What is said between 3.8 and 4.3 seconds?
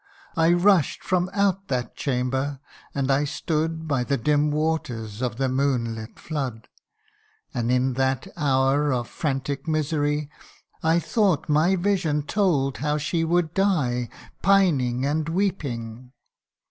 By the